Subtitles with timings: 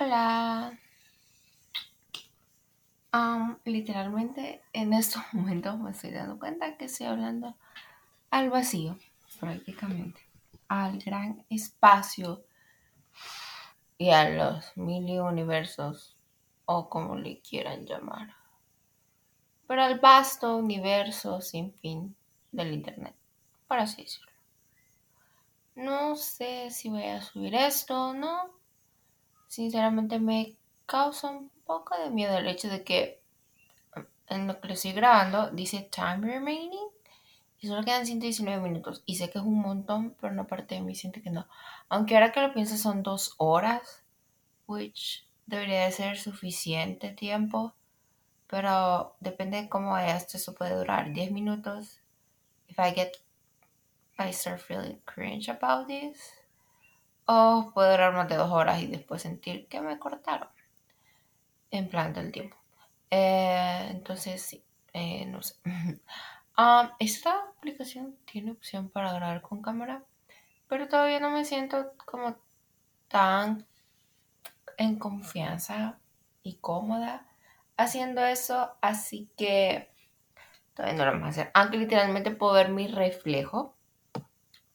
[0.00, 0.78] Hola.
[3.64, 7.56] literalmente en estos momentos me estoy dando cuenta que estoy hablando
[8.30, 8.96] al vacío,
[9.40, 10.20] prácticamente,
[10.68, 12.44] al gran espacio
[13.96, 16.16] y a los mil universos,
[16.64, 18.36] o como le quieran llamar,
[19.66, 22.14] pero al vasto universo sin fin
[22.52, 23.16] del Internet,
[23.66, 24.32] por así decirlo.
[25.74, 28.57] No sé si voy a subir esto o no.
[29.48, 33.20] Sinceramente me causa un poco de miedo el hecho de que
[34.28, 36.88] en lo que lo estoy grabando dice time remaining
[37.60, 39.02] y solo quedan 119 minutos.
[39.04, 41.48] Y sé que es un montón, pero una parte de mí siente que no.
[41.88, 44.04] Aunque ahora que lo pienso son dos horas,
[44.66, 47.74] which debería de ser suficiente tiempo.
[48.46, 52.00] Pero depende de cómo vaya esto, eso puede durar 10 minutos.
[52.68, 53.16] If I get,
[54.18, 56.37] I start feeling cringe about this.
[57.30, 60.48] O puede durar más de dos horas y después sentir que me cortaron.
[61.70, 62.56] En plan del tiempo.
[63.10, 65.56] Eh, entonces, sí, eh, no sé.
[66.56, 70.02] Um, esta aplicación tiene opción para grabar con cámara,
[70.68, 72.36] pero todavía no me siento como
[73.08, 73.66] tan
[74.78, 75.98] en confianza
[76.42, 77.26] y cómoda
[77.76, 79.90] haciendo eso, así que
[80.74, 81.50] todavía no lo vamos a hacer.
[81.52, 83.74] Aunque literalmente puedo ver mi reflejo,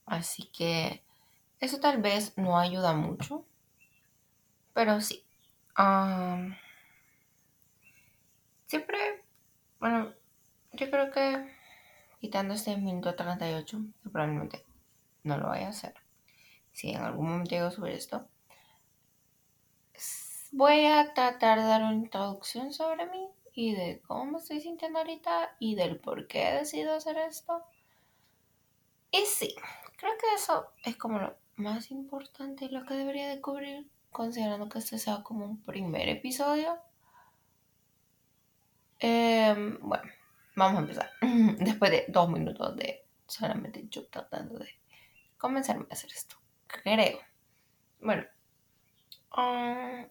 [0.06, 1.03] así que
[1.64, 3.45] eso tal vez no ayuda mucho,
[4.73, 5.25] pero sí.
[5.78, 6.53] Um,
[8.66, 9.23] siempre,
[9.80, 10.14] bueno,
[10.73, 11.50] yo creo que
[12.19, 14.66] quitando este minuto 38, que probablemente
[15.23, 15.94] no lo vaya a hacer,
[16.73, 18.28] si en algún momento llego a subir esto,
[20.52, 25.00] voy a tratar de dar una introducción sobre mí y de cómo me estoy sintiendo
[25.00, 27.64] ahorita y del por qué he decidido hacer esto.
[29.11, 29.56] Y sí,
[29.95, 34.80] creo que eso es como lo más importante lo que debería de cubrir, considerando que
[34.80, 36.78] este sea como un primer episodio.
[39.00, 40.09] Em, bueno,
[40.56, 41.12] Vamos a empezar.
[41.59, 44.69] Después de dos minutos de solamente yo tratando de
[45.38, 46.36] comenzarme a hacer esto.
[46.68, 47.19] Creo.
[48.00, 48.24] Bueno.
[49.35, 50.06] Um,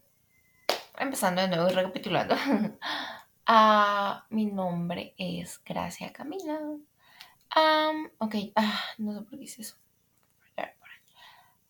[0.99, 2.35] empezando de nuevo y recapitulando.
[4.31, 6.59] mi nombre es Gracia Camila.
[6.59, 8.35] Um, ok.
[8.57, 9.77] Ah, no sé por qué hice eso.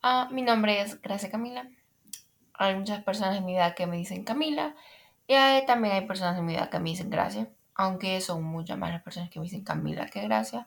[0.02, 1.68] Uh, mi nombre es Gracia Camila.
[2.54, 4.74] Hay muchas personas en mi vida que me dicen Camila.
[5.26, 5.34] Y
[5.66, 9.02] también hay personas en mi vida que me dicen Gracia aunque son muchas más las
[9.02, 10.66] personas que me dicen Camila que Gracia,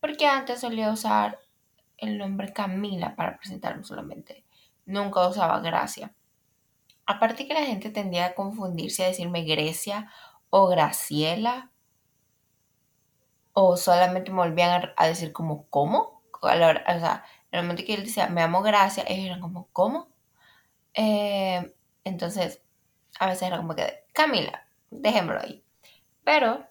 [0.00, 1.38] porque antes solía usar
[1.96, 4.44] el nombre Camila para presentarme solamente.
[4.86, 6.14] Nunca usaba Gracia.
[7.06, 10.10] Aparte que la gente tendía a confundirse a decirme Grecia
[10.48, 11.70] o Graciela,
[13.52, 16.22] o solamente me volvían a decir como ¿cómo?
[16.40, 20.08] O sea, en el momento que él decía me amo Gracia, ellos eran como ¿cómo?
[20.94, 21.74] Eh,
[22.04, 22.62] entonces,
[23.18, 25.64] a veces era como que Camila, dejémoslo ahí.
[26.24, 26.66] Pero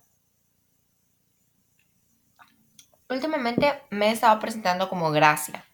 [3.10, 5.66] últimamente me he estado presentando como Gracia.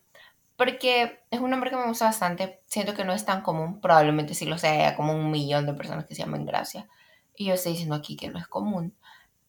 [0.58, 2.62] Porque es un nombre que me gusta bastante.
[2.66, 3.82] Siento que no es tan común.
[3.82, 6.88] Probablemente sí lo sea, como un millón de personas que se llaman Gracia.
[7.36, 8.96] Y yo estoy diciendo aquí que no es común.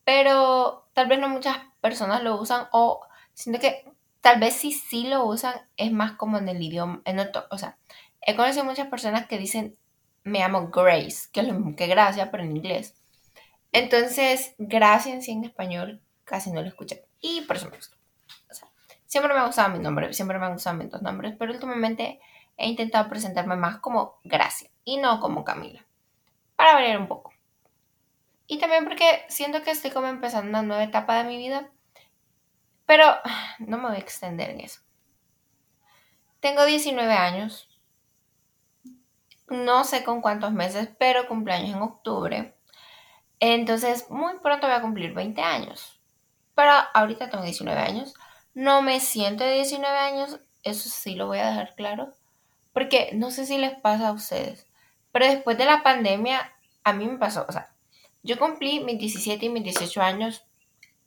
[0.05, 2.67] Pero tal vez no muchas personas lo usan.
[2.73, 3.85] O siento que
[4.27, 7.01] tal vez si sí lo usan, es más como en el idioma.
[7.05, 7.79] En otro, o sea,
[8.21, 9.79] he conocido muchas personas que dicen
[10.25, 12.97] me llamo Grace, que es lo mismo que Gracia, pero en inglés.
[13.71, 17.05] Entonces, gracias en español casi no lo escuché.
[17.21, 17.97] Y por eso me gustó.
[19.07, 22.19] siempre me ha gustado mi nombre, siempre me han gustado mis dos nombres, pero últimamente
[22.57, 25.87] he intentado presentarme más como Gracia y no como Camila.
[26.57, 27.33] Para variar un poco.
[28.49, 31.71] Y también porque siento que estoy como empezando una nueva etapa de mi vida.
[32.87, 33.05] Pero
[33.59, 34.81] no me voy a extender en eso.
[36.41, 37.69] Tengo 19 años.
[39.49, 42.57] No sé con cuántos meses, pero cumpleaños en octubre.
[43.39, 46.01] Entonces, muy pronto voy a cumplir 20 años.
[46.55, 48.15] Pero ahorita tengo 19 años.
[48.55, 52.13] No me siento de 19 años, eso sí lo voy a dejar claro.
[52.73, 54.67] Porque no sé si les pasa a ustedes.
[55.13, 57.45] Pero después de la pandemia, a mí me pasó.
[57.49, 57.75] O sea,
[58.23, 60.45] yo cumplí mis 17 y mis 18 años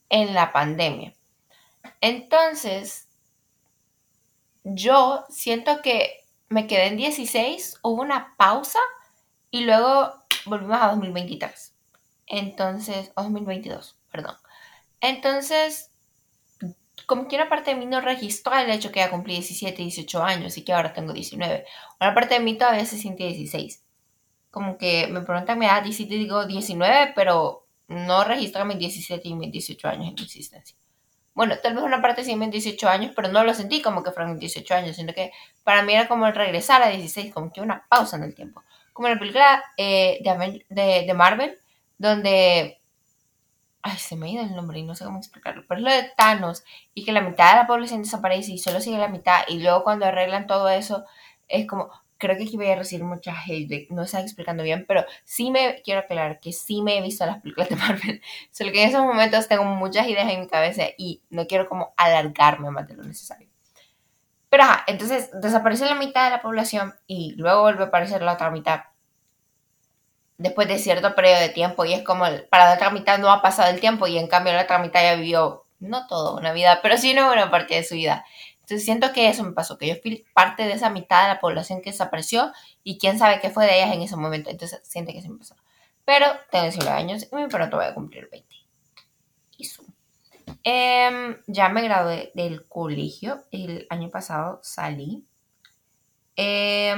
[0.09, 1.13] en la pandemia.
[2.01, 3.07] Entonces,
[4.63, 8.79] yo siento que me quedé en 16, hubo una pausa
[9.51, 10.13] y luego
[10.45, 11.73] volvimos a 2023.
[12.27, 14.35] Entonces, 2022, perdón.
[15.01, 15.91] Entonces,
[17.05, 20.23] como que una parte de mí no registró el hecho que ya cumplí 17, 18
[20.23, 21.65] años y que ahora tengo 19.
[21.99, 23.83] Una parte de mí todavía se siente 16.
[24.51, 29.35] Como que me preguntan mi edad, 17 digo 19, pero no registra mis 17 y
[29.35, 30.75] mis 18 años en mi existencia.
[31.33, 34.11] Bueno, tal vez una parte sí en 18 años, pero no lo sentí como que
[34.11, 35.31] fueron 18 años, sino que
[35.63, 38.63] para mí era como el regresar a 16, como que una pausa en el tiempo.
[38.93, 40.19] Como en la película eh,
[40.69, 41.57] de, de, Marvel,
[41.97, 42.79] donde
[43.81, 45.91] ay, se me ha ido el nombre y no sé cómo explicarlo, pero es lo
[45.91, 49.41] de Thanos y que la mitad de la población desaparece y solo sigue la mitad
[49.47, 51.05] y luego cuando arreglan todo eso
[51.47, 55.05] es como, creo que aquí voy a recibir mucha hate, no está explicando bien, pero
[55.23, 58.21] sí me quiero aclarar que sí me he visto las películas de Marvel,
[58.51, 61.93] solo que en esos momentos tengo muchas ideas en mi cabeza y no quiero como
[61.97, 63.49] alargarme más de lo necesario.
[64.49, 68.33] Pero ajá, entonces desaparece la mitad de la población y luego vuelve a aparecer la
[68.33, 68.81] otra mitad
[70.39, 73.41] después de cierto periodo de tiempo y es como para la otra mitad no ha
[73.41, 76.79] pasado el tiempo y en cambio la otra mitad ya vivió no toda una vida,
[76.81, 78.25] pero sí una buena parte de su vida.
[78.69, 81.39] Entonces siento que eso me pasó, que yo fui parte de esa mitad de la
[81.39, 82.51] población que desapareció
[82.83, 84.51] y quién sabe qué fue de ellas en ese momento.
[84.51, 85.55] Entonces siento que eso me pasó.
[86.05, 88.55] Pero tengo 19 años y muy pronto voy a cumplir 20.
[89.57, 89.69] Y
[90.63, 93.43] em, ya me gradué del colegio.
[93.49, 95.25] El año pasado salí.
[96.35, 96.95] Eh,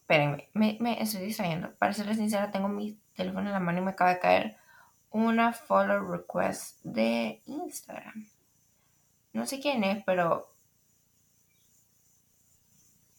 [0.00, 1.72] espérenme, me, me estoy distrayendo.
[1.78, 4.56] Para serles sincera, tengo mi teléfono en la mano y me acaba de caer
[5.10, 8.26] una follow request de Instagram.
[9.32, 10.57] No sé quién es, pero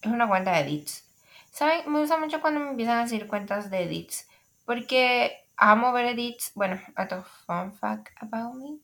[0.01, 1.05] es una cuenta de edits.
[1.51, 1.91] ¿Saben?
[1.91, 4.27] Me gusta mucho cuando me empiezan a decir cuentas de edits.
[4.65, 6.51] Porque amo ver edits.
[6.55, 8.77] Bueno, otro fun fact about me.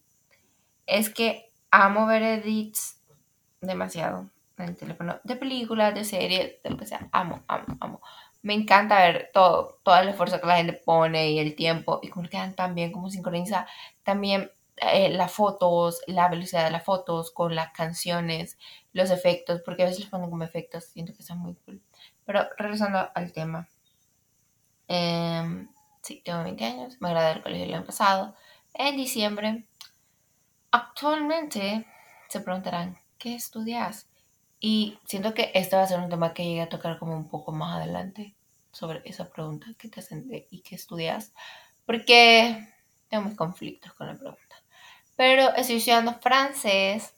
[0.85, 3.01] Es que amo ver edits
[3.61, 5.19] demasiado en el teléfono.
[5.23, 7.07] De películas, de series, de lo que sea.
[7.11, 8.01] Amo, amo, amo.
[8.41, 11.99] Me encanta ver todo, todo el esfuerzo que la gente pone y el tiempo.
[12.03, 13.67] Y cómo quedan tan bien, cómo sincroniza
[14.03, 18.57] también eh, las fotos, la velocidad de las fotos con las canciones,
[18.91, 21.81] los efectos, porque a veces les ponen como efectos, siento que son muy cool.
[22.25, 23.69] Pero regresando al tema.
[24.87, 25.67] Eh,
[26.01, 28.35] sí, tengo 20 años, me gradué del colegio el año pasado,
[28.73, 29.65] en diciembre.
[30.71, 31.85] Actualmente
[32.27, 34.09] se preguntarán, ¿qué estudias?
[34.59, 37.29] Y siento que este va a ser un tema que llegue a tocar como un
[37.29, 38.35] poco más adelante
[38.71, 41.33] sobre esa pregunta, ¿qué te hacen y qué estudias?
[41.85, 42.67] Porque
[43.07, 44.44] tengo mis conflictos con la pregunta
[45.15, 47.13] pero estoy estudiando francés.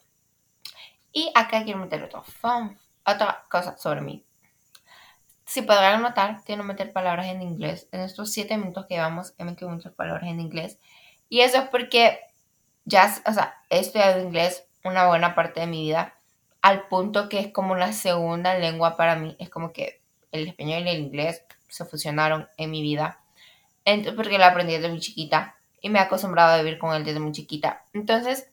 [1.11, 2.23] Y acá quiero meter otro
[3.05, 4.23] otra cosa sobre mí.
[5.45, 7.87] Si podrán notar, quiero meter palabras en inglés.
[7.91, 10.77] En estos siete minutos que llevamos, he metido muchas palabras en inglés.
[11.29, 12.19] Y eso es porque
[12.83, 16.15] ya, o sea, he estudiado inglés una buena parte de mi vida,
[16.61, 19.35] al punto que es como una segunda lengua para mí.
[19.39, 20.01] Es como que
[20.31, 23.21] el español y el inglés se fusionaron en mi vida.
[23.85, 25.56] Entonces, porque lo aprendí desde muy chiquita
[25.87, 27.85] y me he acostumbrado a vivir con él desde muy chiquita.
[27.93, 28.51] Entonces,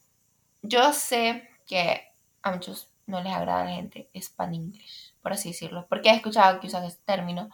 [0.61, 2.07] yo sé que
[2.41, 6.59] a muchos no les agrada la gente span English, por así decirlo, porque he escuchado
[6.59, 7.49] que usan este término.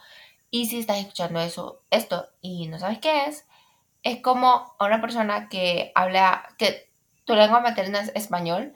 [0.52, 3.48] Y si estás escuchando eso, esto y no sabes qué es,
[4.04, 6.92] es como a una persona que habla, que
[7.26, 8.74] tu lengua materna es español,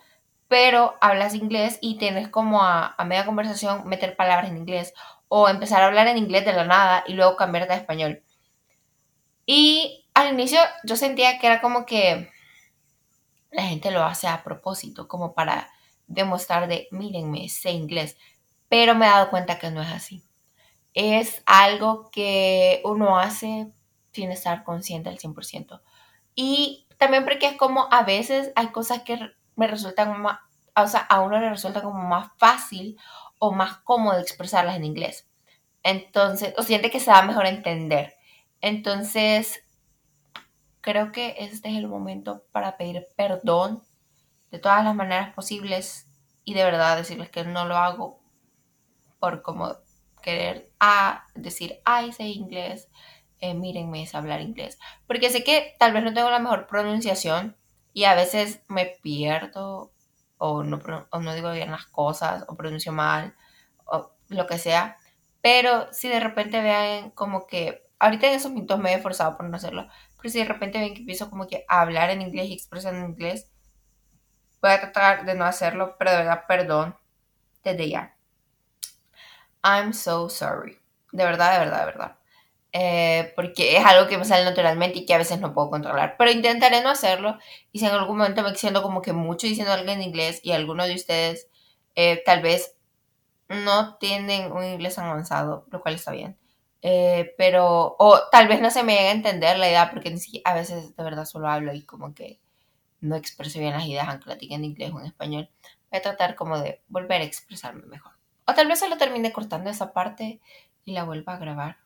[0.47, 4.93] pero hablas inglés y tienes como a, a media conversación meter palabras en inglés
[5.27, 8.23] o empezar a hablar en inglés de la nada y luego cambiarte a español.
[9.45, 12.31] Y al inicio yo sentía que era como que
[13.51, 15.69] la gente lo hace a propósito, como para
[16.07, 18.17] demostrar de, mírenme, sé inglés,
[18.69, 20.23] pero me he dado cuenta que no es así.
[20.93, 23.71] Es algo que uno hace
[24.13, 25.81] sin estar consciente al 100%.
[26.33, 29.19] Y también porque es como a veces hay cosas que
[29.55, 30.39] me resultan más,
[30.75, 32.97] o sea, a uno le resulta como más fácil
[33.39, 35.27] o más cómodo expresarlas en inglés.
[35.83, 38.15] Entonces, o siente que se da mejor entender.
[38.61, 39.64] Entonces,
[40.85, 43.81] creo que este es el momento para pedir perdón
[44.51, 46.07] de todas las maneras posibles
[46.43, 48.19] y de verdad decirles que no lo hago
[49.19, 49.77] por como
[50.21, 52.87] querer a decir, ay, sé inglés,
[53.39, 54.77] eh, mírenme, es hablar inglés.
[55.07, 57.57] Porque sé que tal vez no tengo la mejor pronunciación
[57.91, 59.91] y a veces me pierdo
[60.37, 63.35] o no, o no digo bien las cosas o pronuncio mal
[63.85, 64.97] o lo que sea.
[65.41, 69.49] Pero si de repente vean como que ahorita en esos minutos me he esforzado por
[69.49, 69.87] no hacerlo,
[70.29, 73.05] si de repente ven que empiezo como que a hablar en inglés y expresar en
[73.05, 73.49] inglés,
[74.61, 76.95] voy a tratar de no hacerlo, pero de verdad, perdón
[77.63, 78.15] desde ya.
[79.63, 80.77] I'm so sorry.
[81.11, 82.15] De verdad, de verdad, de verdad.
[82.71, 86.15] Eh, porque es algo que me sale naturalmente y que a veces no puedo controlar.
[86.17, 87.37] Pero intentaré no hacerlo.
[87.71, 90.51] Y si en algún momento me siento como que mucho diciendo algo en inglés y
[90.51, 91.47] alguno de ustedes
[91.95, 92.75] eh, tal vez
[93.49, 96.37] no tienen un inglés avanzado, lo cual está bien.
[96.87, 100.53] Eh, pero, o tal vez no se me llegue a entender la idea porque a
[100.53, 102.39] veces de verdad solo hablo y como que
[103.01, 105.49] no expreso bien las ideas, aunque la diga en inglés o en español.
[105.89, 108.11] Voy a tratar como de volver a expresarme mejor.
[108.45, 110.39] O tal vez solo termine cortando esa parte
[110.83, 111.77] y la vuelva a grabar,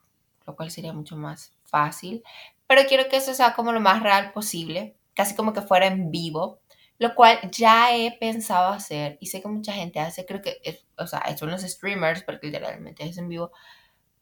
[0.45, 2.21] lo cual sería mucho más fácil.
[2.67, 6.11] Pero quiero que eso sea como lo más real posible, casi como que fuera en
[6.11, 6.59] vivo.
[6.97, 10.85] lo cual ya he pensado hacer y sé que mucha gente hace, creo que, es,
[10.97, 13.51] o sea, son los streamers, porque literalmente es en vivo,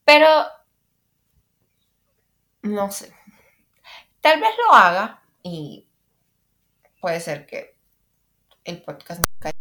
[0.05, 0.29] pero
[2.67, 3.13] no sé,
[4.21, 5.88] tal vez lo haga y
[7.01, 7.77] puede ser que
[8.65, 9.57] el podcast no caiga,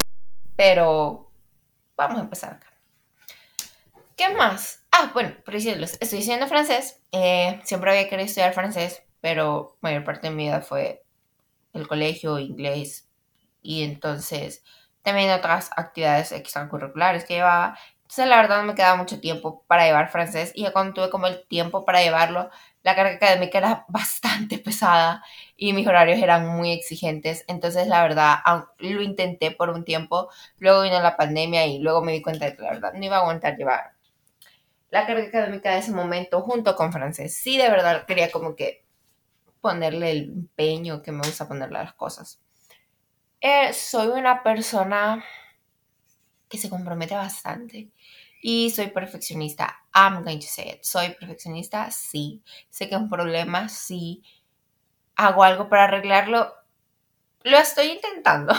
[0.57, 1.31] pero
[1.97, 2.73] vamos a empezar acá.
[4.17, 4.85] ¿Qué más?
[4.91, 7.03] Ah, bueno, por decirlo, estoy estudiando francés.
[7.13, 11.05] Eh, siempre había querido estudiar francés, pero mayor parte de mi vida fue
[11.75, 13.09] el colegio, inglés,
[13.63, 14.65] y entonces
[15.03, 17.79] también otras actividades extracurriculares que llevaba.
[18.03, 21.11] Entonces la verdad no me quedaba mucho tiempo para llevar francés y ya cuando tuve
[21.11, 22.51] como el tiempo para llevarlo,
[22.87, 25.25] la carga académica era bastante pesada
[25.57, 27.45] y mis horarios eran muy exigentes.
[27.49, 28.37] Entonces la verdad
[28.79, 32.55] lo intenté por un tiempo, luego vino la pandemia y luego me di cuenta de
[32.55, 33.91] que la verdad no iba a aguantar llevar
[34.91, 37.37] la carga académica de ese momento junto con francés.
[37.37, 38.85] Sí, de verdad quería como que
[39.61, 42.41] ponerle el empeño que me gusta ponerle a las cosas.
[43.41, 45.25] Eh, soy una persona
[46.49, 47.91] que se compromete bastante
[48.49, 49.77] y soy perfeccionista.
[49.93, 50.85] I'm going to say it.
[50.85, 52.45] Soy perfeccionista, sí.
[52.71, 54.23] Sé que es un problema, sí.
[55.17, 56.55] Hago algo para arreglarlo.
[57.43, 58.55] Lo estoy intentando.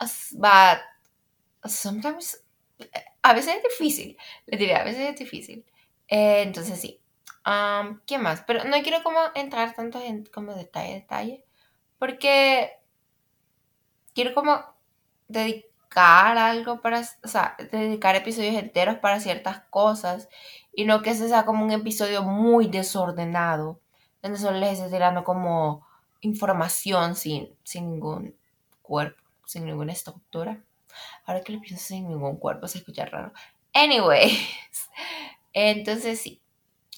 [0.32, 0.80] But
[1.70, 2.42] sometimes
[3.20, 5.66] a veces es difícil, le diré, a veces es difícil.
[6.08, 6.98] Eh, entonces sí.
[8.06, 8.42] ¿Qué más?
[8.46, 11.44] Pero no quiero como entrar tanto en como detalle, detalle,
[11.98, 12.72] porque
[14.14, 14.64] quiero como
[15.28, 17.02] dedicar algo para,
[17.70, 20.28] dedicar episodios enteros para ciertas cosas
[20.72, 23.80] y no que ese sea como un episodio muy desordenado,
[24.22, 25.86] donde solo les esté tirando como
[26.20, 28.36] información sin, ningún
[28.82, 30.62] cuerpo, sin ninguna estructura.
[31.26, 33.32] Ahora que lo pienso sin ningún cuerpo se escucha raro.
[33.72, 34.38] Anyways,
[35.52, 36.40] entonces sí.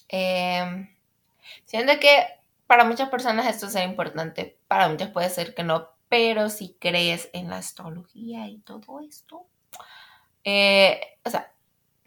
[0.08, 0.88] Eh,
[1.64, 2.26] siento que
[2.66, 7.30] para muchas personas esto es importante, para muchas puede ser que no, pero si crees
[7.32, 9.46] en la astrología y todo esto,
[10.44, 11.52] eh, o sea,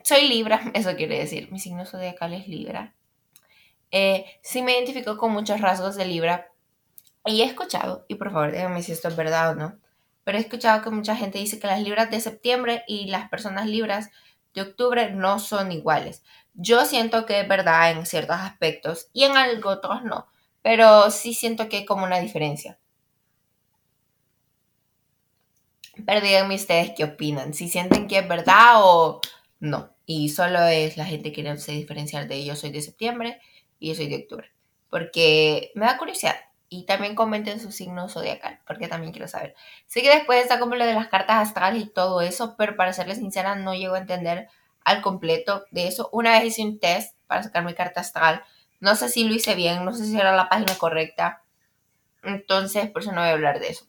[0.03, 2.95] soy Libra, eso quiere decir, mi signo zodiacal es Libra.
[3.91, 6.51] Eh, sí me identifico con muchos rasgos de Libra
[7.25, 9.79] y he escuchado, y por favor díganme si esto es verdad o no,
[10.23, 13.67] pero he escuchado que mucha gente dice que las libras de septiembre y las personas
[13.67, 14.09] libras
[14.53, 16.23] de octubre no son iguales.
[16.53, 20.27] Yo siento que es verdad en ciertos aspectos y en algo otros no,
[20.61, 22.79] pero sí siento que hay como una diferencia.
[26.05, 29.21] Pero díganme ustedes qué opinan, si sienten que es verdad o
[29.59, 29.95] no.
[30.05, 33.39] Y solo es la gente que no se diferenciar de yo soy de septiembre
[33.79, 34.51] y yo soy de octubre.
[34.89, 36.35] Porque me da curiosidad.
[36.71, 39.55] Y también comenten su signo zodiacal, porque también quiero saber.
[39.87, 42.93] Sé que después está como lo de las cartas astrales y todo eso, pero para
[42.93, 44.47] serles sincera, no llego a entender
[44.83, 46.09] al completo de eso.
[46.11, 48.43] Una vez hice un test para sacar mi carta astral.
[48.79, 51.41] No sé si lo hice bien, no sé si era la página correcta.
[52.23, 53.88] Entonces, por eso no voy a hablar de eso.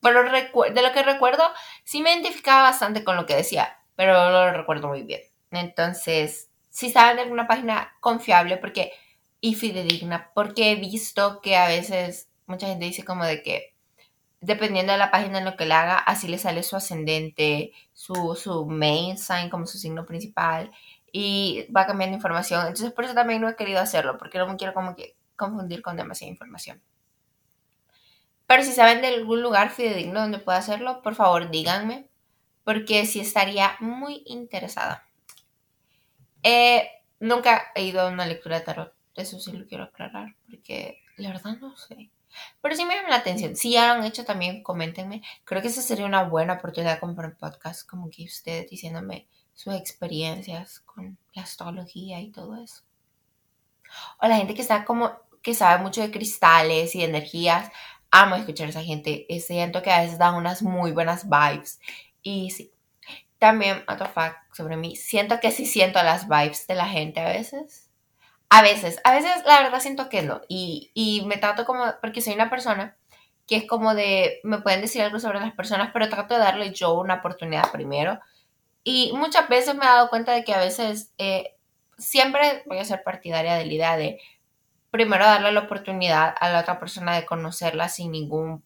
[0.00, 1.44] Pero de lo que recuerdo,
[1.84, 5.22] sí me identificaba bastante con lo que decía, pero no lo recuerdo muy bien.
[5.50, 8.92] Entonces, si saben de alguna página confiable, porque
[9.40, 13.74] y fidedigna, porque he visto que a veces mucha gente dice como de que
[14.40, 18.36] dependiendo de la página en lo que le haga, así le sale su ascendente, su,
[18.36, 20.70] su main sign como su signo principal
[21.12, 22.60] y va cambiando información.
[22.62, 25.82] Entonces por eso también no he querido hacerlo, porque no me quiero como que confundir
[25.82, 26.82] con demasiada información.
[28.48, 32.10] Pero si saben de algún lugar fidedigno donde pueda hacerlo, por favor díganme,
[32.64, 35.06] porque sí estaría muy interesada.
[36.42, 36.90] Eh,
[37.20, 41.30] nunca he ido a una lectura de tarot eso sí lo quiero aclarar, porque la
[41.30, 42.10] verdad no sé.
[42.62, 43.56] Pero sí me llama la atención.
[43.56, 45.22] Si ya lo han hecho también, coméntenme.
[45.44, 49.26] Creo que esa sería una buena oportunidad como para un podcast, como que ustedes diciéndome
[49.54, 52.84] sus experiencias con la astrología y todo eso.
[54.20, 55.10] O la gente que está como,
[55.42, 57.72] que sabe mucho de cristales y de energías.
[58.10, 59.26] Amo escuchar a esa gente.
[59.40, 61.80] Siento que a veces dan unas muy buenas vibes.
[62.22, 62.72] Y sí.
[63.38, 64.96] También, otro fact sobre mí.
[64.96, 67.88] Siento que sí siento las vibes de la gente a veces
[68.50, 70.40] a veces, a veces la verdad siento que no.
[70.48, 72.96] Y, y me trato como, porque soy una persona
[73.46, 76.72] que es como de, me pueden decir algo sobre las personas, pero trato de darle
[76.72, 78.20] yo una oportunidad primero.
[78.84, 81.56] Y muchas veces me he dado cuenta de que a veces eh,
[81.98, 84.20] siempre voy a ser partidaria de la idea de
[84.90, 88.64] primero darle la oportunidad a la otra persona de conocerla sin ningún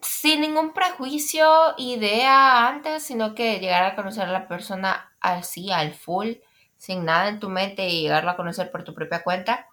[0.00, 5.94] sin ningún prejuicio, idea antes, sino que llegar a conocer a la persona así, al
[5.94, 6.34] full,
[6.76, 9.66] sin nada en tu mente y llegarlo a conocer por tu propia cuenta.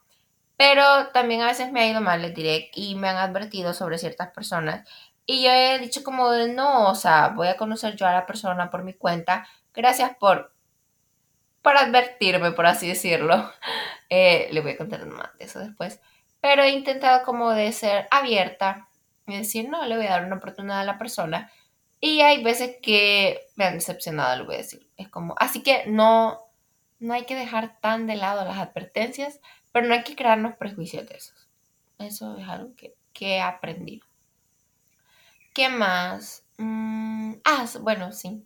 [0.58, 3.98] Pero también a veces me ha ido mal, les diré, y me han advertido sobre
[3.98, 4.88] ciertas personas.
[5.26, 8.26] Y yo he dicho como de no, o sea, voy a conocer yo a la
[8.26, 9.48] persona por mi cuenta.
[9.74, 10.55] Gracias por,
[11.66, 13.52] por advertirme, por así decirlo.
[14.08, 16.00] Eh, le voy a contar más de eso después.
[16.40, 18.88] pero he intentado como de ser abierta
[19.26, 21.52] y decir, no, le voy a dar una oportunidad a la persona.
[22.00, 24.88] Y hay veces que me han decepcionado, lo voy a decir.
[24.96, 26.40] Es como, así que no,
[27.00, 29.40] no hay que dejar tan de lado las advertencias,
[29.72, 31.50] pero no hay que crearnos prejuicios de esos.
[31.98, 34.06] Eso es algo que, que he aprendido.
[35.56, 36.46] ¿Qué más?
[36.58, 38.46] Mm, ah, bueno, sí.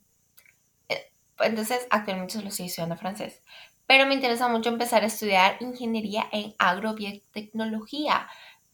[1.41, 3.41] Entonces, actualmente solo estoy estudiando francés.
[3.87, 8.27] Pero me interesa mucho empezar a estudiar ingeniería en agrobiotecnología.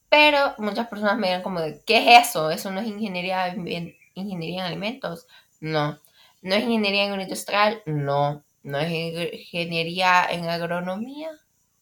[0.09, 2.51] Pero muchas personas me dirán como de, ¿qué es eso?
[2.51, 5.27] ¿Eso no es ingeniería en, ingeniería en alimentos?
[5.59, 5.99] No.
[6.41, 7.81] ¿No es ingeniería en industrial?
[7.85, 8.43] No.
[8.63, 11.29] ¿No es ingeniería en agronomía?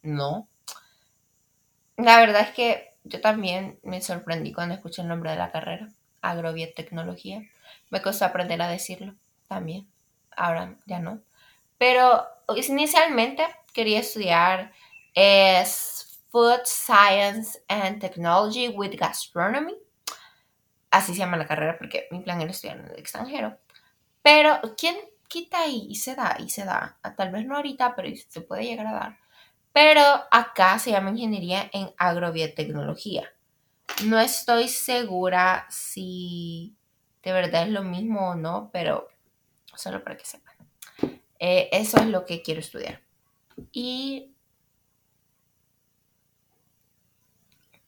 [0.01, 0.47] No.
[1.97, 5.89] La verdad es que yo también me sorprendí cuando escuché el nombre de la carrera
[6.21, 7.43] agrobiotecnología.
[7.89, 9.15] Me costó aprender a decirlo
[9.47, 9.87] también.
[10.37, 11.21] Ahora ya no.
[11.77, 12.25] Pero
[12.55, 14.71] inicialmente quería estudiar
[15.13, 19.75] es Food Science and Technology with Gastronomy.
[20.89, 23.57] Así se llama la carrera porque mi plan era estudiar en el extranjero.
[24.21, 24.95] Pero, ¿quién
[25.27, 25.87] quita ahí?
[25.89, 26.97] Y se da, y se da.
[27.17, 29.19] Tal vez no ahorita, pero se puede llegar a dar.
[29.73, 33.27] Pero acá se llama ingeniería en agrobiotecnología.
[34.05, 36.75] No estoy segura si
[37.23, 39.07] de verdad es lo mismo o no, pero
[39.75, 40.55] solo para que sepan.
[41.39, 43.01] Eh, eso es lo que quiero estudiar.
[43.71, 44.33] Y...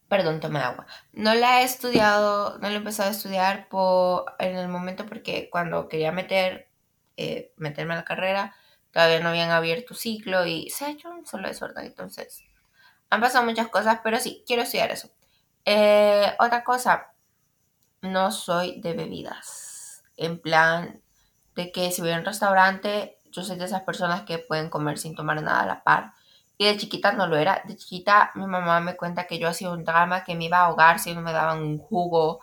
[0.08, 0.86] Perdón, tomé agua.
[1.14, 5.50] No la he estudiado, no la he empezado a estudiar por, en el momento porque
[5.50, 6.70] cuando quería meter,
[7.18, 8.56] eh, meterme a la carrera,
[8.92, 11.86] todavía no habían abierto ciclo y se ha hecho un solo desorden.
[11.86, 12.44] Entonces,
[13.10, 15.10] han pasado muchas cosas, pero sí, quiero estudiar eso.
[15.66, 17.14] Eh, otra cosa,
[18.02, 20.04] no soy de bebidas.
[20.18, 21.02] En plan,
[21.56, 24.98] de que si voy a un restaurante, yo soy de esas personas que pueden comer
[24.98, 26.14] sin tomar nada a la par.
[26.58, 27.62] Y de chiquita no lo era.
[27.66, 30.66] De chiquita mi mamá me cuenta que yo hacía un drama que me iba a
[30.66, 32.40] ahogar si no me daban un jugo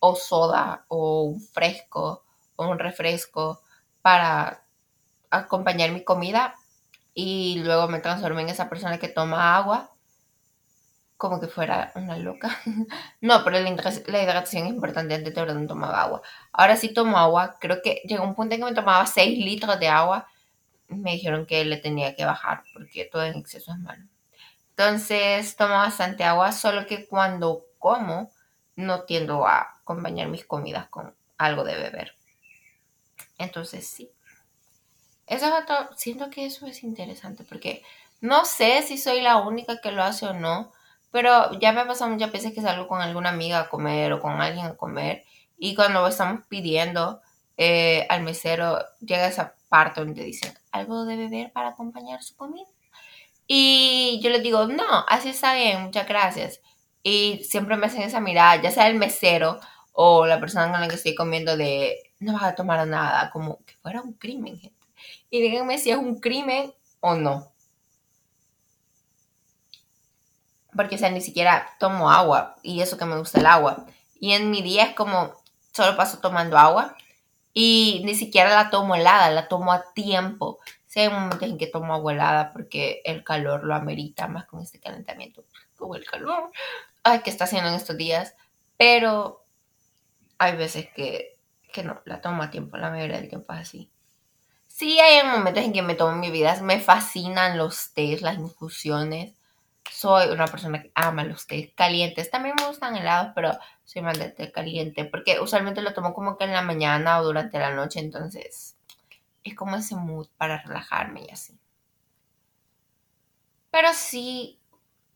[0.00, 2.24] o soda o un fresco
[2.56, 3.62] o un refresco
[4.02, 4.64] para
[5.30, 6.54] acompañar mi comida.
[7.14, 9.91] Y luego me transformé en esa persona que toma agua
[11.22, 12.50] como que fuera una loca.
[13.20, 15.14] no, pero la, hidratación es importante.
[15.14, 16.22] Antes de no tomaba agua.
[16.52, 17.58] Ahora sí tomo agua.
[17.60, 20.26] Creo que llegó un punto en que me tomaba 6 litros de agua.
[20.88, 24.02] Me dijeron que le tenía que bajar porque todo en exceso es malo.
[24.70, 28.32] Entonces tomo bastante agua, solo que cuando como
[28.74, 32.16] no tiendo a acompañar mis comidas con algo de beber.
[33.38, 34.10] Entonces sí.
[35.28, 37.84] Eso es otro, siento que eso es interesante porque
[38.20, 40.72] no sé si soy la única que lo hace o no,
[41.12, 44.20] pero ya me ha pasado muchas veces que salgo con alguna amiga a comer o
[44.20, 45.24] con alguien a comer
[45.56, 47.20] y cuando estamos pidiendo
[47.56, 52.66] eh, al mesero llega esa parte donde dicen algo de beber para acompañar su comida.
[53.46, 56.60] Y yo les digo, no, así está bien, muchas gracias.
[57.02, 59.60] Y siempre me hacen esa mirada, ya sea el mesero
[59.92, 63.58] o la persona con la que estoy comiendo de no vas a tomar nada, como
[63.64, 64.86] que fuera un crimen, gente.
[65.28, 67.51] Y díganme si es un crimen o no.
[70.74, 73.86] Porque, o sea, ni siquiera tomo agua y eso que me gusta el agua.
[74.18, 75.34] Y en mi día es como,
[75.72, 76.96] solo paso tomando agua
[77.52, 80.60] y ni siquiera la tomo helada, la tomo a tiempo.
[80.86, 84.62] Sí, hay momentos en que tomo agua helada porque el calor lo amerita más con
[84.62, 85.44] este calentamiento,
[85.76, 86.50] como el calor
[87.02, 88.34] ay, que está haciendo en estos días.
[88.76, 89.44] Pero
[90.38, 91.38] hay veces que,
[91.72, 93.90] que no, la tomo a tiempo, la mayoría del tiempo es así.
[94.68, 99.34] Sí, hay momentos en que me tomo mi vida, me fascinan los tés, las infusiones
[100.02, 102.28] soy una persona que ama los té calientes.
[102.28, 103.52] También me gustan helados, pero
[103.84, 107.24] soy más de té caliente porque usualmente lo tomo como que en la mañana o
[107.24, 108.76] durante la noche, entonces
[109.44, 111.56] es como ese mood para relajarme y así.
[113.70, 114.60] Pero sí,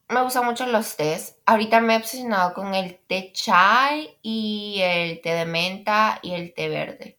[0.08, 1.36] me gustan mucho los tés.
[1.46, 6.54] Ahorita me he obsesionado con el té chai y el té de menta y el
[6.54, 7.18] té verde.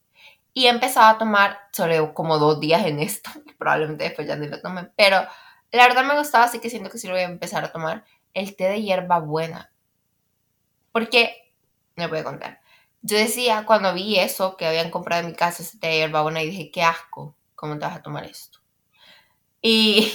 [0.54, 3.30] Y he empezado a tomar solo como dos días en esto.
[3.58, 5.20] Probablemente después ya no lo tome, pero
[5.72, 8.04] la verdad me gustaba, así que siento que sí lo voy a empezar a tomar.
[8.34, 9.72] El té de hierba buena.
[10.92, 11.52] Porque,
[11.96, 12.60] me voy a contar.
[13.02, 16.22] Yo decía, cuando vi eso, que habían comprado en mi casa ese té de hierba
[16.22, 18.58] buena, y dije, qué asco, ¿cómo te vas a tomar esto?
[19.62, 20.12] Y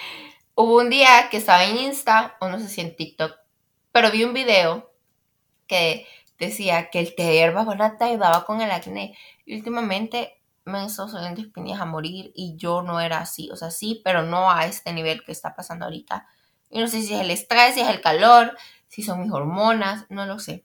[0.54, 3.36] hubo un día que estaba en Insta, o no sé si en TikTok,
[3.92, 4.92] pero vi un video
[5.66, 6.06] que
[6.38, 9.16] decía que el té de hierba buena te ayudaba con el acné.
[9.44, 13.50] Y últimamente me han estado saliendo espinillas a morir y yo no era así.
[13.50, 16.26] O sea, sí, pero no a este nivel que está pasando ahorita.
[16.70, 18.56] Y no sé si es el estrés, si es el calor,
[18.88, 20.64] si son mis hormonas, no lo sé.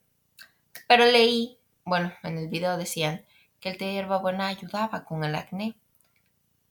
[0.87, 3.25] Pero leí, bueno, en el video decían
[3.59, 5.77] que el té de hierbabuena ayudaba con el acné.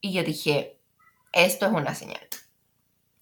[0.00, 0.78] Y yo dije,
[1.32, 2.26] esto es una señal.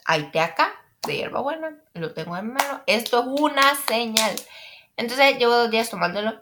[0.05, 0.73] Hay té acá,
[1.07, 2.83] de hierbabuena, lo tengo en mano.
[2.87, 4.35] Esto es una señal.
[4.97, 6.41] Entonces llevo dos días tomándolo.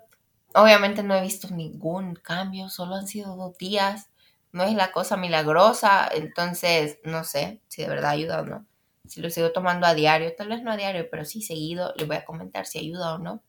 [0.54, 4.10] Obviamente no he visto ningún cambio, solo han sido dos días.
[4.52, 8.66] No es la cosa milagrosa, entonces no sé si de verdad ayuda o no.
[9.06, 12.06] Si lo sigo tomando a diario, tal vez no a diario, pero sí seguido, les
[12.06, 13.42] voy a comentar si ayuda o no.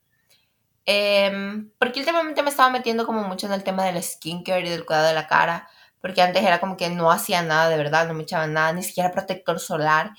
[0.86, 4.86] Em, porque últimamente me estaba metiendo como mucho en el tema del skincare y del
[4.86, 5.68] cuidado de la cara.
[6.02, 8.84] Porque antes era como que no hacía nada de verdad, no me echaba nada, ni
[8.84, 10.12] siquiera protector solar.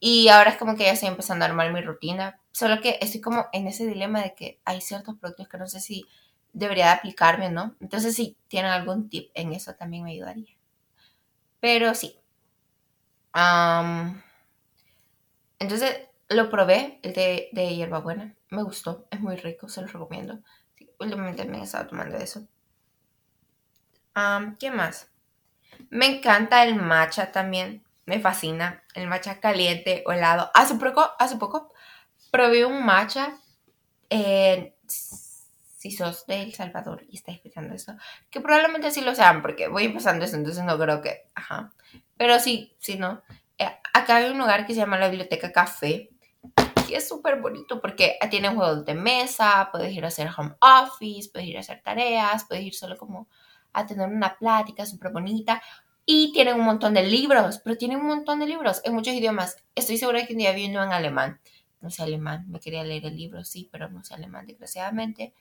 [0.00, 2.40] Y ahora es como que ya estoy empezando a armar mi rutina.
[2.52, 5.80] Solo que estoy como en ese dilema de que hay ciertos productos que no sé
[5.80, 6.04] si
[6.52, 7.74] debería de aplicarme, ¿no?
[7.80, 10.56] Entonces, si tienen algún tip en eso también me ayudaría.
[11.60, 12.18] Pero sí.
[15.58, 18.34] entonces, lo probé, el de, hierbabuena.
[18.50, 20.38] Me gustó, es muy rico, se lo recomiendo.
[20.98, 22.46] últimamente me he estado tomando eso.
[24.58, 25.10] ¿Qué más?
[25.90, 27.82] Me encanta el matcha también.
[28.06, 28.82] Me fascina.
[28.94, 30.50] El matcha caliente o helado.
[30.54, 31.72] Hace poco, hace poco
[32.30, 33.36] probé un matcha.
[34.88, 37.94] si sos de El Salvador y estás escuchando esto,
[38.30, 41.28] que probablemente sí lo sean, porque voy empezando eso, entonces no creo que.
[41.34, 41.72] Ajá.
[42.16, 43.22] Pero sí, sí, no.
[43.58, 46.10] Eh, acá hay un lugar que se llama la Biblioteca Café.
[46.88, 51.30] Y es súper bonito porque tiene juegos de mesa, puedes ir a hacer home office,
[51.32, 53.28] puedes ir a hacer tareas, puedes ir solo como
[53.72, 55.62] a tener una plática súper bonita.
[56.06, 59.56] Y tienen un montón de libros, pero tienen un montón de libros en muchos idiomas.
[59.74, 61.40] Estoy segura que un día vi uno en alemán.
[61.80, 65.32] No sé alemán, me quería leer el libro, sí, pero no sé alemán, desgraciadamente.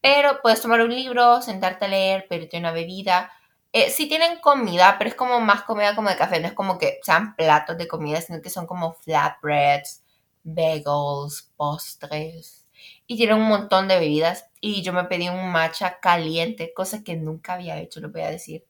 [0.00, 3.30] Pero puedes tomar un libro, sentarte a leer, pedirte una bebida.
[3.72, 6.40] Eh, sí tienen comida, pero es como más comida como de café.
[6.40, 10.02] No es como que sean platos de comida, sino que son como flatbreads,
[10.42, 12.66] bagels, postres.
[13.06, 14.46] Y tienen un montón de bebidas.
[14.60, 18.30] Y yo me pedí un matcha caliente, cosa que nunca había hecho, lo voy a
[18.30, 18.64] decir.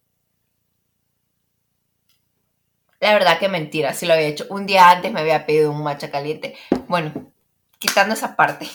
[3.02, 4.46] La verdad que mentira, sí lo había hecho.
[4.48, 6.54] Un día antes me había pedido un matcha caliente.
[6.86, 7.32] Bueno,
[7.80, 8.70] quitando esa parte.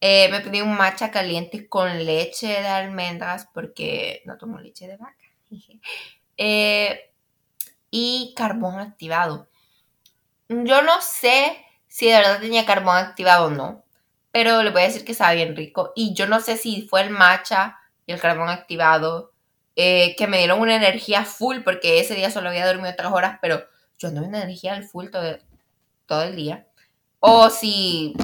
[0.00, 4.96] Eh, me pedí un matcha caliente con leche de almendras porque no tomo leche de
[4.96, 5.24] vaca.
[6.36, 7.12] Eh,
[7.92, 9.48] y carbón activado.
[10.48, 13.84] Yo no sé si de verdad tenía carbón activado o no,
[14.32, 15.92] pero le voy a decir que estaba bien rico.
[15.94, 19.33] Y yo no sé si fue el matcha y el carbón activado
[19.76, 23.38] eh, que me dieron una energía full, porque ese día solo había dormido tres horas,
[23.42, 23.64] pero
[23.98, 25.38] yo no una energía al full todo,
[26.06, 26.66] todo el día.
[27.18, 28.14] O si,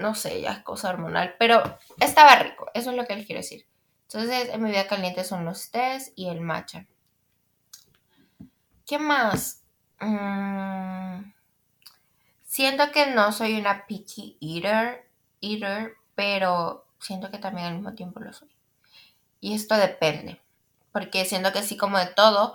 [0.00, 1.62] no sé, ya es cosa hormonal, pero
[2.00, 3.66] estaba rico, eso es lo que les quiero decir.
[4.04, 6.86] Entonces, en mi vida caliente son los tés y el matcha.
[8.86, 9.62] ¿Qué más?
[10.00, 11.30] Mm,
[12.42, 15.06] siento que no soy una picky eater,
[15.42, 18.48] eater, pero siento que también al mismo tiempo lo soy.
[19.40, 20.40] Y esto depende
[20.98, 22.54] porque siento que sí como de todo,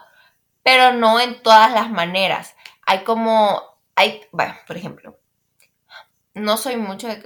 [0.63, 2.57] pero no en todas las maneras.
[2.85, 3.61] Hay como,
[3.95, 5.17] hay, bueno, por ejemplo,
[6.33, 7.23] no soy mucho de,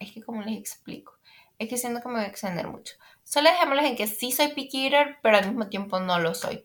[0.00, 1.18] es que como les explico,
[1.58, 2.94] es que siento que me voy a extender mucho.
[3.24, 6.64] Solo dejémosles en que sí soy picky eater, pero al mismo tiempo no lo soy.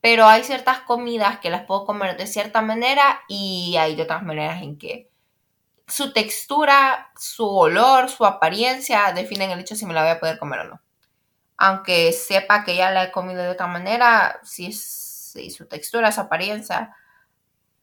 [0.00, 4.22] Pero hay ciertas comidas que las puedo comer de cierta manera y hay de otras
[4.22, 5.10] maneras en que
[5.88, 10.38] su textura, su olor, su apariencia definen el hecho si me la voy a poder
[10.38, 10.82] comer o no
[11.56, 16.96] aunque sepa que ya la he comido de otra manera, si, su textura, su apariencia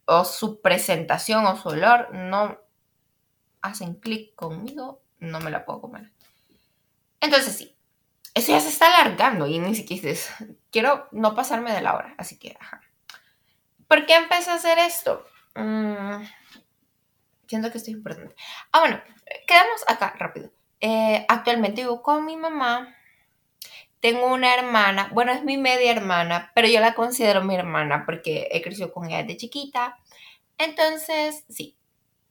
[0.04, 2.58] o su presentación o su olor no
[3.62, 6.10] hacen clic conmigo, no me la puedo comer.
[7.20, 7.76] Entonces sí,
[8.34, 10.18] eso ya se está alargando y ni siquiera
[10.70, 12.80] quiero no pasarme de la hora, así que, ajá.
[13.86, 15.26] ¿Por qué empecé a hacer esto?
[15.54, 16.22] Mm,
[17.48, 18.34] siento que estoy importante.
[18.72, 19.00] Ah, bueno,
[19.46, 20.52] quedamos acá rápido.
[20.80, 22.96] Eh, actualmente vivo con mi mamá
[24.00, 28.48] tengo una hermana, bueno, es mi media hermana, pero yo la considero mi hermana porque
[28.50, 29.98] he crecido con ella desde chiquita.
[30.58, 31.76] Entonces, sí,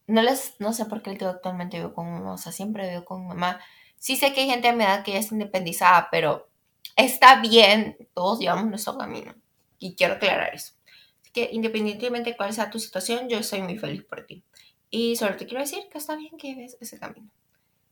[0.07, 3.27] no, les, no sé por qué actualmente vivo con mamá, o sea, siempre vivo con
[3.27, 3.59] mamá.
[3.97, 6.49] Sí sé que hay gente a mi edad que ya es independizada, pero
[6.95, 9.35] está bien, todos llevamos nuestro camino.
[9.77, 10.73] Y quiero aclarar eso.
[11.21, 14.43] Así que independientemente de cuál sea tu situación, yo soy muy feliz por ti.
[14.89, 17.29] Y solo te quiero decir que está bien que ves ese camino.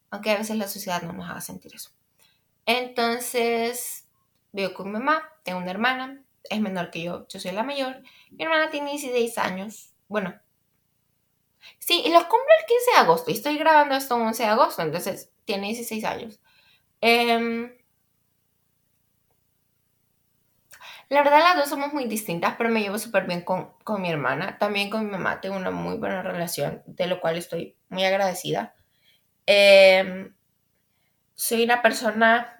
[0.09, 1.91] Aunque a veces la sociedad no nos haga sentir eso.
[2.67, 4.09] Entonces,
[4.51, 8.03] vivo con mi mamá, tengo una hermana, es menor que yo, yo soy la mayor.
[8.29, 9.93] Mi hermana tiene 16 años.
[10.09, 10.35] Bueno,
[11.79, 13.31] sí, y los cumple el 15 de agosto.
[13.31, 16.41] Y estoy grabando esto el 11 de agosto, entonces tiene 16 años.
[16.99, 17.71] Em,
[21.07, 24.09] la verdad, las dos somos muy distintas, pero me llevo súper bien con, con, mi
[24.09, 24.57] hermana.
[24.57, 28.75] También con mi mamá tengo una muy buena relación, de lo cual estoy muy agradecida.
[29.45, 30.35] Em,
[31.33, 32.56] soy una persona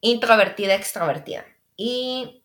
[0.00, 1.44] introvertida, extrovertida.
[1.76, 2.42] Y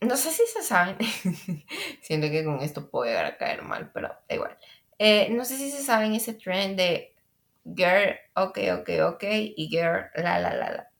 [0.00, 0.96] no sé si se saben,
[2.00, 4.56] siento que con esto puedo llegar a caer mal, pero da igual.
[4.98, 7.14] Eh, no sé si se saben ese trend de
[7.64, 9.24] girl, ok, ok, ok,
[9.56, 10.90] y girl, la, la, la, la.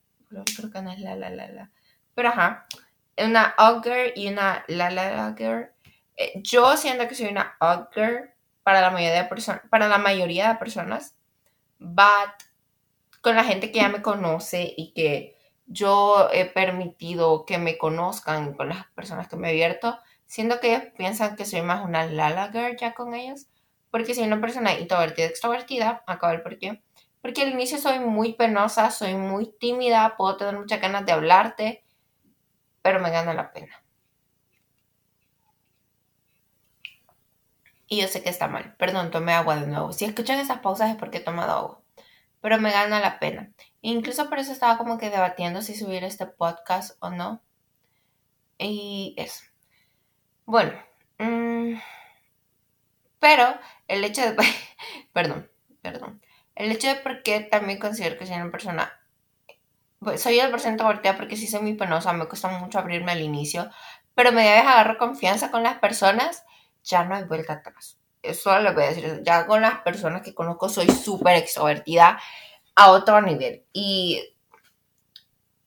[0.56, 1.70] Creo que no es la, la, la, la.
[2.14, 2.66] Pero ajá,
[3.18, 5.70] una girl y una la, la, la girl.
[6.16, 7.56] Eh, yo siento que soy una
[7.94, 8.30] girl
[8.62, 11.16] para la mayoría de personas, para la mayoría de personas,
[11.78, 12.49] but
[13.20, 18.54] con la gente que ya me conoce y que yo he permitido que me conozcan
[18.54, 22.50] con las personas que me abierto, siento que ellos piensan que soy más una lala
[22.52, 23.46] girl ya con ellos,
[23.90, 26.82] porque soy una persona introvertida, extrovertida, acabo el por qué.
[27.22, 31.84] Porque al inicio soy muy penosa, soy muy tímida, puedo tener muchas ganas de hablarte,
[32.82, 33.82] pero me gana la pena.
[37.88, 38.74] Y yo sé que está mal.
[38.78, 39.92] Perdón, tomé agua de nuevo.
[39.92, 41.79] Si escuchan esas pausas es porque he tomado agua.
[42.40, 43.52] Pero me gana la pena.
[43.82, 47.42] Incluso por eso estaba como que debatiendo si subir este podcast o no.
[48.58, 49.44] Y eso.
[50.46, 50.72] Bueno.
[51.18, 51.74] Mm,
[53.18, 53.44] pero
[53.86, 54.36] el hecho de...
[55.12, 55.50] perdón,
[55.82, 56.20] perdón.
[56.54, 58.92] El hecho de por qué también considero que soy una persona...
[60.00, 63.20] Pues soy el porcentaje introvertida porque sí soy muy penosa, me cuesta mucho abrirme al
[63.20, 63.70] inicio.
[64.14, 66.44] Pero me debes agarrar confianza con las personas,
[66.82, 67.99] ya no hay vuelta atrás.
[68.22, 69.22] Eso lo voy a decir.
[69.24, 72.20] Ya con las personas que conozco soy súper extrovertida
[72.74, 73.64] a otro nivel.
[73.72, 74.22] Y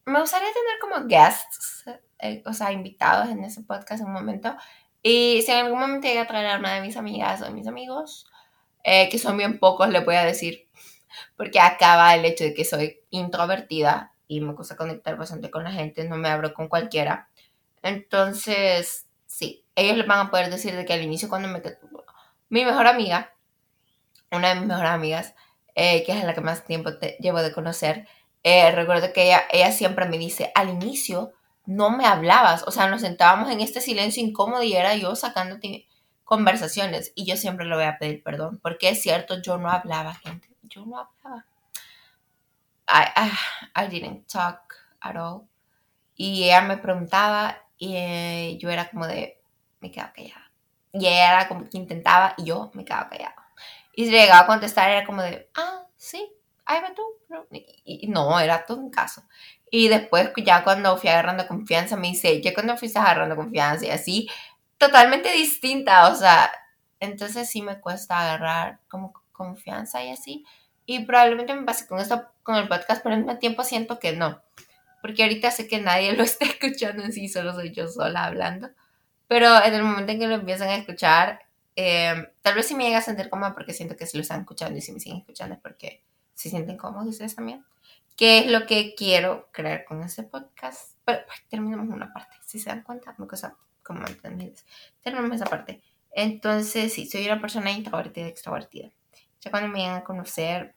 [0.06, 1.86] me gustaría tener como guests,
[2.20, 4.56] eh, o sea, invitados en ese podcast en un momento.
[5.02, 7.52] Y si en algún momento llega a traer a una de mis amigas o de
[7.52, 8.28] mis amigos,
[8.84, 10.68] eh, que son bien pocos, le voy a decir,
[11.38, 15.72] porque acaba el hecho de que soy introvertida y me gusta conectar bastante con la
[15.72, 17.30] gente, no me abro con cualquiera.
[17.82, 21.62] Entonces, sí, ellos les van a poder decir de que al inicio cuando me...
[22.54, 23.34] Mi mejor amiga,
[24.30, 25.34] una de mis mejores amigas,
[25.74, 28.08] eh, que es la que más tiempo te llevo de conocer,
[28.44, 31.34] eh, recuerdo que ella, ella siempre me dice, al inicio
[31.66, 35.88] no me hablabas, o sea, nos sentábamos en este silencio incómodo y era yo sacándote
[36.26, 40.14] conversaciones y yo siempre le voy a pedir perdón, porque es cierto, yo no hablaba,
[40.14, 41.48] gente, yo no hablaba.
[42.88, 43.32] I,
[43.76, 45.48] I, didn't talk at all.
[46.16, 49.42] Y ella me preguntaba y eh, yo era como de,
[49.80, 50.43] me quedaba callada.
[50.94, 53.36] Y ella era como que intentaba y yo me quedaba callada.
[53.96, 56.32] Y si llegaba a contestar era como de, ah, sí,
[56.66, 57.04] ahí va tú.
[57.52, 59.24] Y, no, era todo un caso.
[59.70, 63.90] Y después ya cuando fui agarrando confianza me dice, ya cuando fuiste agarrando confianza y
[63.90, 64.30] así,
[64.78, 66.52] totalmente distinta, o sea,
[67.00, 70.46] entonces sí me cuesta agarrar como confianza y así.
[70.86, 74.14] Y probablemente me pase con esto, con el podcast, pero al mismo tiempo siento que
[74.16, 74.42] no.
[75.02, 78.70] Porque ahorita sé que nadie lo está escuchando en sí, solo soy yo sola hablando.
[79.34, 81.40] Pero en el momento en que lo empiezan a escuchar,
[81.76, 84.42] Em, tal vez si me llega a sentir cómoda porque siento que si lo están
[84.42, 87.66] escuchando y si me siguen escuchando es porque se sienten cómodos ustedes también.
[88.16, 90.98] ¿Qué es lo que quiero crear con este podcast?
[91.04, 92.38] Pero pues, terminamos una parte.
[92.46, 94.66] Si se dan cuenta, me cosa como entendidas.
[95.02, 95.82] Terminamos esa parte.
[96.12, 98.92] Entonces, sí, soy una persona introvertida extrovertida.
[99.42, 100.76] Ya cuando me llegan a conocer,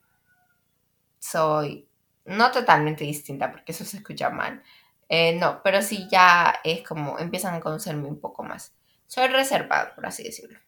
[1.19, 1.87] soy
[2.25, 4.63] no totalmente distinta porque eso se escucha mal.
[5.09, 8.75] Eh, no, pero sí ya es como empiezan a conocerme un poco más.
[9.07, 10.59] Soy reservado, por así decirlo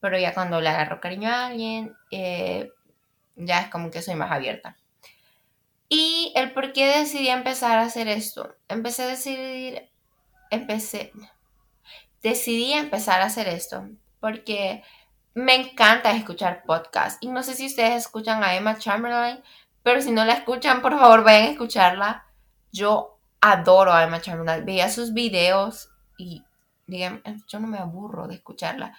[0.00, 2.70] pero ya cuando le agarro cariño a alguien, eh,
[3.36, 4.76] ya es como que soy más abierta.
[5.88, 8.56] Y el por qué decidí empezar a hacer esto.
[8.68, 9.90] Empecé a decidir,
[10.50, 11.12] empecé,
[12.22, 13.88] decidí empezar a hacer esto
[14.20, 14.82] porque
[15.34, 17.18] me encanta escuchar podcasts.
[17.20, 19.42] Y no sé si ustedes escuchan a Emma Chamberlain,
[19.82, 22.26] pero si no la escuchan, por favor vayan a escucharla.
[22.70, 24.64] Yo adoro a Emma Chamberlain.
[24.64, 26.42] Veía sus videos y
[26.86, 28.94] yo no me aburro de escucharla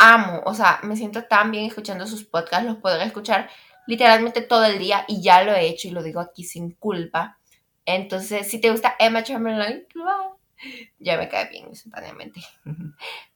[0.00, 3.50] amo, o sea, me siento tan bien escuchando sus podcasts, los puedo escuchar
[3.86, 7.38] literalmente todo el día y ya lo he hecho y lo digo aquí sin culpa.
[7.84, 9.86] Entonces, si te gusta Emma Chamberlain,
[10.98, 12.40] ya me cae bien instantáneamente.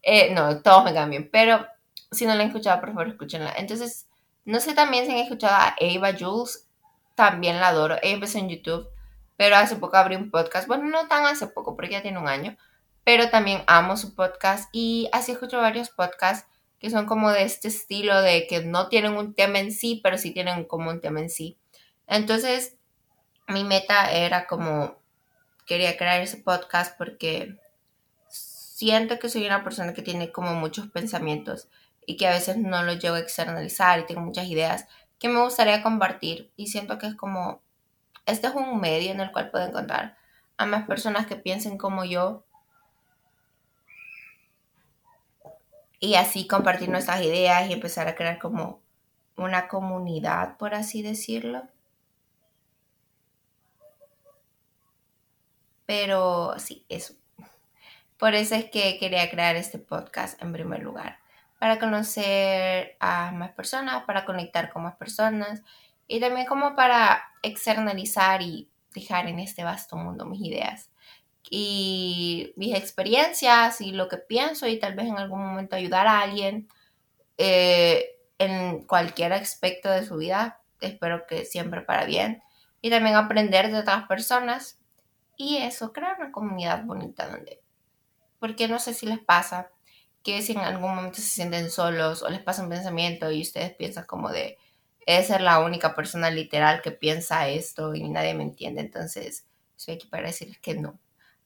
[0.03, 1.67] Eh, no, todos me caen bien, pero
[2.11, 3.55] si no la han escuchado, por favor, escúchenla.
[3.57, 4.07] Entonces,
[4.45, 6.67] no sé también si han escuchado a Ava Jules,
[7.15, 7.97] también la adoro.
[8.03, 8.89] Ella empezó en YouTube,
[9.37, 10.69] pero hace poco abrí un podcast.
[10.69, 12.57] Bueno, no tan hace poco, porque ya tiene un año,
[13.05, 17.69] pero también amo su podcast y así escucho varios podcasts que son como de este
[17.69, 21.21] estilo de que no tienen un tema en sí, pero sí tienen como un tema
[21.21, 21.57] en sí.
[22.07, 22.77] Entonces,
[23.49, 24.97] mi meta era como,
[25.67, 27.59] quería crear ese podcast porque
[28.29, 31.69] siento que soy una persona que tiene como muchos pensamientos
[32.07, 34.87] y que a veces no los llevo a externalizar y tengo muchas ideas
[35.19, 37.63] que me gustaría compartir y siento que es como,
[38.27, 40.17] este es un medio en el cual puedo encontrar
[40.57, 42.45] a más personas que piensen como yo
[46.01, 48.81] y así compartir nuestras ideas y empezar a crear como
[49.37, 51.67] una comunidad, por así decirlo.
[55.87, 57.15] Pero sí, eso.
[58.19, 61.19] Por eso es que quería crear este podcast en primer lugar,
[61.59, 65.63] para conocer a más personas, para conectar con más personas
[66.07, 70.91] y también como para externalizar y dejar en este vasto mundo mis ideas
[71.51, 76.21] y mis experiencias y lo que pienso y tal vez en algún momento ayudar a
[76.21, 76.69] alguien
[77.39, 80.61] eh, en cualquier aspecto de su vida.
[80.81, 82.43] Espero que siempre para bien.
[82.81, 84.79] Y también aprender de otras personas.
[85.37, 87.61] Y eso, crear una comunidad bonita donde...
[88.39, 89.71] Porque no sé si les pasa
[90.23, 93.75] que si en algún momento se sienten solos o les pasa un pensamiento y ustedes
[93.75, 94.59] piensan como de,
[95.07, 98.81] es ser la única persona literal que piensa esto y nadie me entiende.
[98.81, 100.99] Entonces, soy aquí para decirles que no.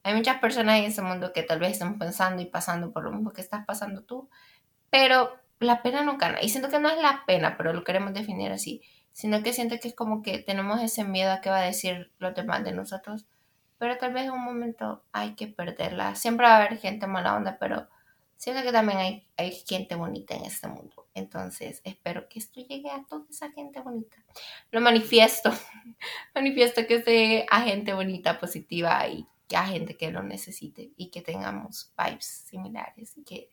[0.03, 3.11] Hay muchas personas en ese mundo que tal vez están pensando y pasando por lo
[3.11, 4.29] mismo que estás pasando tú,
[4.91, 6.41] pero la pena no gana.
[6.41, 9.79] Y siento que no es la pena, pero lo queremos definir así, sino que siento
[9.81, 12.73] que es como que tenemos ese miedo a qué va a decir los demás de
[12.73, 13.27] nosotros,
[13.79, 16.15] pero tal vez en un momento hay que perderla.
[16.15, 17.89] Siempre va a haber gente mala onda, pero
[18.39, 21.09] siento que también hay, hay gente bonita en este mundo.
[21.13, 24.17] Entonces, espero que esto llegue a toda esa gente bonita.
[24.71, 25.51] Lo manifiesto.
[26.35, 31.21] manifiesto que sea a gente bonita, positiva y a gente que lo necesite y que
[31.21, 33.51] tengamos vibes similares y que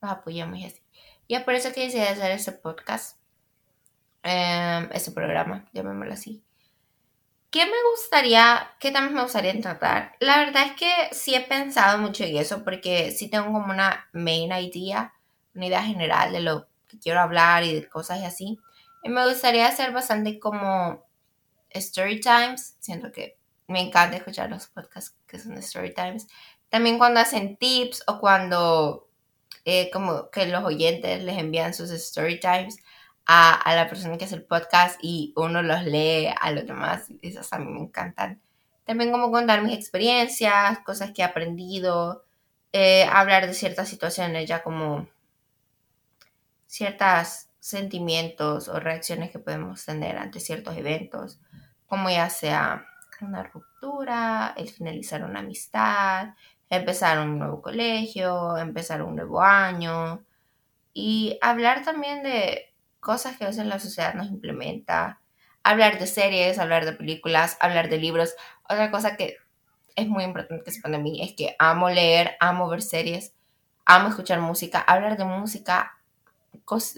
[0.00, 0.82] nos apoyemos y así.
[1.28, 3.18] Y es por eso que decidí hacer este podcast,
[4.22, 6.42] eh, este programa, llamémoslo así.
[7.52, 10.16] ¿Qué me gustaría, qué también me gustaría tratar?
[10.20, 14.08] La verdad es que sí he pensado mucho en eso porque sí tengo como una
[14.14, 15.12] main idea,
[15.54, 18.58] una idea general de lo que quiero hablar y de cosas y así.
[19.02, 21.04] Y me gustaría hacer bastante como
[21.68, 22.76] story times.
[22.80, 23.38] Siento que
[23.68, 26.28] me encanta escuchar los podcasts que son story times.
[26.70, 29.10] También cuando hacen tips o cuando
[29.66, 32.78] eh, como que los oyentes les envían sus story times
[33.26, 37.06] a, a, la persona que hace el podcast y uno los lee a los demás.
[37.22, 38.40] Esas a mí me encantan.
[38.84, 42.24] También como contar mis experiencias, cosas que he aprendido,
[42.72, 45.06] eh, hablar de ciertas situaciones, ya como
[46.66, 51.38] ciertos sentimientos o reacciones que podemos tener ante ciertos eventos,
[51.86, 52.86] como ya sea
[53.20, 56.34] una ruptura, el finalizar una amistad,
[56.70, 60.24] empezar un nuevo colegio, empezar un nuevo año
[60.92, 62.71] y hablar también de
[63.02, 65.20] cosas que a veces la sociedad nos implementa,
[65.64, 68.34] hablar de series, hablar de películas, hablar de libros.
[68.62, 69.38] Otra cosa que
[69.96, 73.34] es muy importante que sepan de mí es que amo leer, amo ver series,
[73.84, 75.98] amo escuchar música, hablar de música,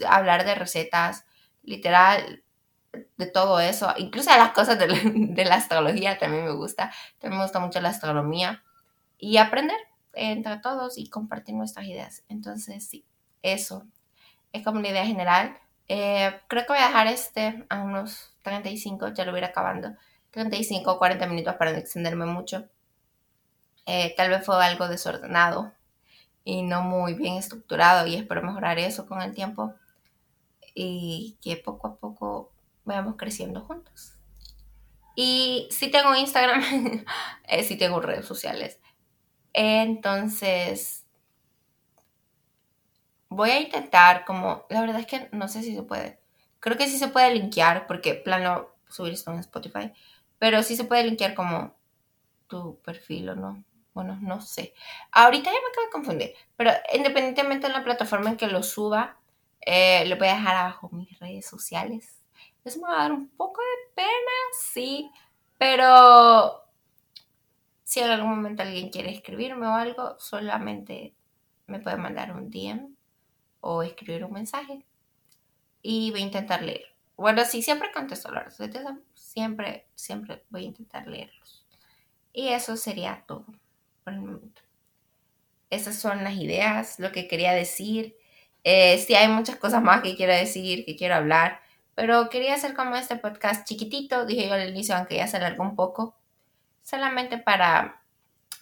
[0.07, 1.25] hablar de recetas,
[1.63, 2.43] literal,
[3.17, 7.39] de todo eso, incluso las cosas de la, de la astrología también me gusta, también
[7.39, 8.63] me gusta mucho la astronomía
[9.17, 9.77] y aprender
[10.13, 12.23] entre todos y compartir nuestras ideas.
[12.29, 13.05] Entonces, sí,
[13.41, 13.87] eso
[14.53, 15.57] es como una idea general.
[15.87, 19.49] Eh, creo que voy a dejar este a unos 35, ya lo voy a ir
[19.49, 19.95] acabando.
[20.31, 22.67] 35 o 40 minutos para no extenderme mucho.
[23.85, 25.73] Eh, tal vez fue algo desordenado
[26.43, 29.75] y no muy bien estructurado y espero mejorar eso con el tiempo
[30.73, 32.51] y que poco a poco
[32.83, 34.15] vayamos creciendo juntos.
[35.15, 36.61] Y si tengo Instagram,
[37.47, 38.79] eh, si tengo redes sociales.
[39.53, 41.04] Entonces,
[43.29, 46.19] voy a intentar como, la verdad es que no sé si se puede.
[46.59, 49.91] Creo que sí se puede linkear porque plano subir esto en Spotify,
[50.39, 51.75] pero sí se puede linkear como
[52.47, 53.63] tu perfil o no.
[53.93, 54.73] Bueno, no sé.
[55.11, 59.17] Ahorita ya me acabo de confundir, pero independientemente de la plataforma en que lo suba,
[59.61, 62.21] eh, lo voy a dejar abajo mis redes sociales.
[62.63, 65.09] Eso me va a dar un poco de pena, sí,
[65.57, 66.63] pero
[67.83, 71.15] si en algún momento alguien quiere escribirme o algo, solamente
[71.67, 72.94] me puede mandar un DM
[73.67, 74.85] o escribir un mensaje
[75.81, 76.85] y voy a intentar leer.
[77.17, 78.57] Bueno, sí, siempre contesto las
[79.15, 81.65] siempre, siempre voy a intentar leerlos.
[82.31, 83.45] Y eso sería todo
[84.03, 84.61] por el momento.
[85.71, 88.15] Esas son las ideas, lo que quería decir.
[88.63, 91.59] Eh, sí, hay muchas cosas más que quiero decir, que quiero hablar,
[91.95, 95.63] pero quería hacer como este podcast chiquitito, dije yo al inicio, aunque ya se alargó
[95.63, 96.15] un poco
[96.83, 98.03] solamente para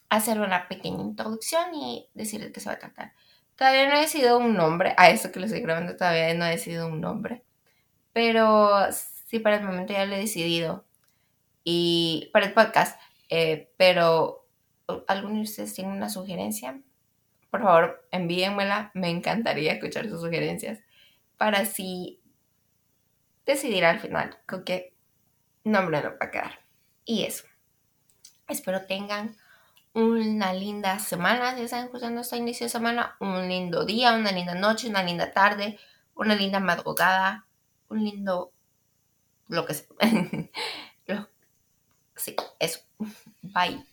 [0.08, 3.14] hacer una pequeña introducción y decirles qué se va a tratar.
[3.64, 6.50] Todavía no he decidido un nombre, a eso que lo estoy grabando todavía no he
[6.50, 7.46] decidido un nombre,
[8.12, 10.84] pero sí para el momento ya lo he decidido.
[11.64, 13.00] Y para el podcast,
[13.30, 14.50] eh, pero
[15.08, 16.82] ¿alguno de ustedes tiene una sugerencia?
[17.52, 20.82] Por favor, envíenmela, me encantaría escuchar sus sugerencias
[21.38, 22.22] para así
[23.46, 24.94] decidir al final con qué
[25.64, 26.60] nombre nos va a quedar.
[27.06, 27.46] Y eso.
[28.50, 29.38] Espero tengan
[29.94, 34.56] una linda semana, si están escuchando este inicio de semana, un lindo día, una linda
[34.56, 35.80] noche, una linda tarde,
[36.16, 37.46] una linda madrugada,
[37.90, 38.52] un lindo
[39.48, 39.88] lo que sea.
[42.16, 42.80] sí, eso.
[43.42, 43.84] Bye.